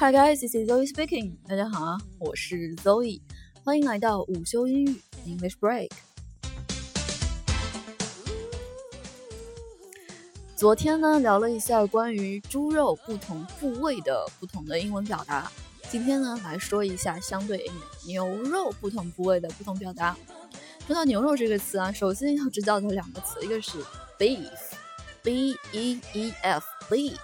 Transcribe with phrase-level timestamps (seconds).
[0.00, 1.36] Hi guys, this is Zoe speaking.
[1.46, 3.20] 大家好啊，我是 Zoe，
[3.62, 5.90] 欢迎来到午休英语 English Break。
[10.56, 15.52] 昨天呢聊了一下关于猪肉不同部位的不同的英文表达，
[15.90, 17.72] 今天呢来说一下相对应
[18.06, 20.16] 牛肉不同部位的不同表达。
[20.86, 23.72] 说到牛肉这个词啊，首先要知道的两个词，一个是
[24.18, 27.18] beef，b e e f beef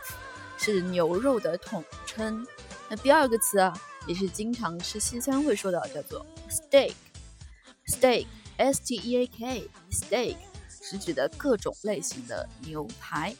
[0.58, 2.46] 是牛肉的统称。
[2.88, 10.36] 那第二个词啊，也是经常吃西餐会说到，叫做 steak，steak，s t e a k，steak。
[10.88, 13.34] 是指的各种类型的牛排。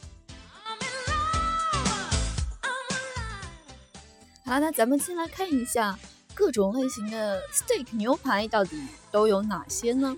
[4.43, 5.97] 好，那咱们先来看一下
[6.33, 10.13] 各种类型的 steak 牛排到底都有哪些呢？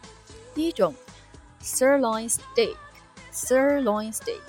[0.55, 0.91] 第一种
[1.61, 4.41] ，sirloin steak，sirloin steak，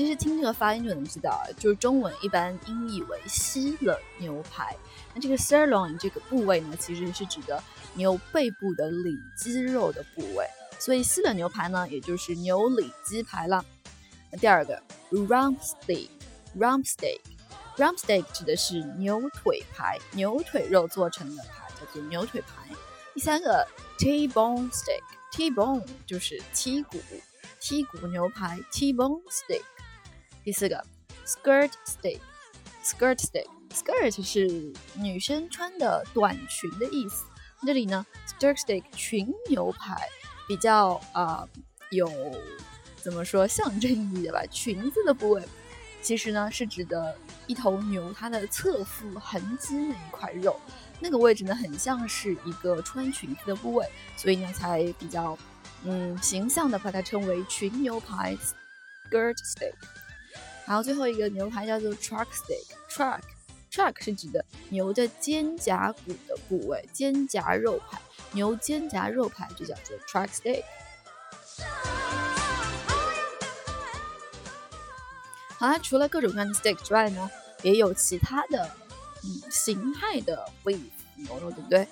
[0.00, 4.74] 其实听这个发音就能知道啊，就是中文一般音译为西冷牛排。
[5.12, 10.46] 那这个 sirloin 这个部位呢，其实是指的牛背部的里肌肉的部位。
[10.78, 13.62] 所以西冷牛排呢，也就是牛里脊排了。
[14.32, 22.74] 那第二个，rump steak，rump steak，rump steak 指的是牛腿排，牛腿肉做成的排，叫做牛腿排。
[23.12, 26.98] 第三个，T-bone steak，T-bone 就是剔骨，
[27.60, 29.60] 剔骨牛排，T-bone steak。
[30.50, 30.84] 第四个
[31.24, 37.24] ，skirt steak，skirt steak，skirt 是女生穿的短裙的意思。
[37.64, 40.08] 这里呢，skirt steak 裙牛排。
[40.48, 41.48] 比较啊
[41.92, 42.10] 有
[42.96, 44.44] 怎么说象征意义的吧？
[44.50, 45.42] 裙子的部位
[46.02, 50.58] 其实呢是指的一头牛它的侧腹横肌那一块肉，
[50.98, 55.38] 那个位置呢很像是一个穿裙子的部位，所以呢才比较
[55.84, 58.36] 嗯形象的把它称为裙牛排
[59.08, 59.74] （skirt steak）。
[60.70, 63.18] 然后最后一个牛排叫做 truck steak，truck
[63.72, 68.00] truck 是指的牛的肩胛骨的部位，肩胛肉排。
[68.30, 70.62] 牛肩胛肉排就叫做 truck steak。
[75.58, 77.28] 好啦，除了各种各样的 steak 之外呢，
[77.62, 78.70] 也有其他的
[79.24, 80.78] 嗯形态的 beef
[81.16, 81.88] 牛肉，对不对？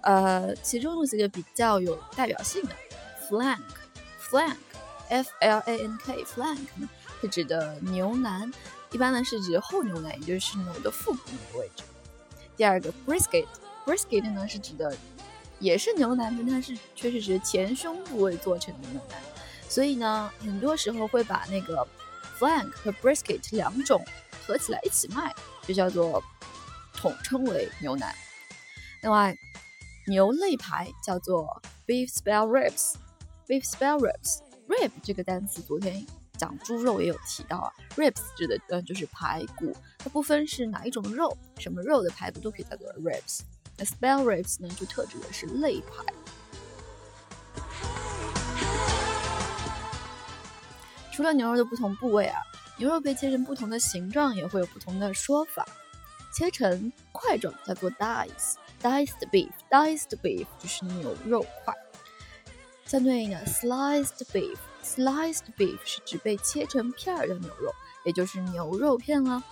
[0.00, 2.74] 呃，其中有几个比较有代表性的
[3.30, 6.88] flank，flank，f l a n k，flank 呢
[7.20, 8.52] 是指的牛腩，
[8.92, 11.84] 一般呢是指后牛腩，也就是牛的腹部那个位置。
[12.56, 14.96] 第二个 brisket，brisket 呢是指的。
[15.60, 19.20] 也是牛腩，但它是却是指前胸部位做成的牛腩，
[19.68, 21.84] 所以呢，很多时候会把那个
[22.38, 24.00] flank 和 brisket 两种
[24.46, 25.34] 合起来一起卖，
[25.66, 26.22] 就叫做
[26.92, 28.14] 统称为牛腩。
[29.02, 29.36] 另外，
[30.06, 36.06] 牛肋排叫做 beef spare ribs，beef spare ribs，rib 这个单词昨天
[36.38, 43.40] 讲猪肉也有提到啊，ribs 指的嗯就是排骨，它不分是哪一种肉，什么肉的排骨都可以叫做 ribs。
[43.76, 46.04] 那 spare ribs 呢，就特指的是肋排。
[51.12, 52.40] 除了牛肉的不同部位啊，
[52.76, 55.66] 牛肉被切成不同的形状，也会有不同的说法。
[56.32, 61.74] 切成块状叫做 dice，diced beef，diced beef 就是牛肉块。
[62.84, 67.74] 相对应的 sliced beef Sliced beef 是指被切成片儿的牛肉，
[68.04, 69.42] 也就是牛肉片了。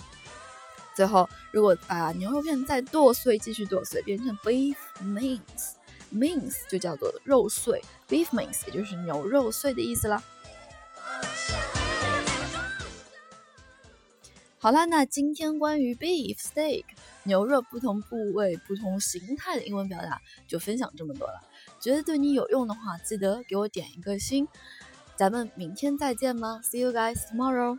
[0.95, 10.23] 最后，如果把牛肉片再剁碎，继续剁碎，变成 beef mince，mince 就叫做肉碎，beef mince 也就是牛肉碎的意思啦。
[14.59, 16.85] 好啦，那今天关于 beef steak
[17.25, 21.41] 牛肉不同部位、不同形态的英文表达就分享这么多了。
[21.79, 24.49] 觉得对你有用的话，记得给我点一个心。
[25.17, 27.79] 咱们明天再见吗，See you guys tomorrow。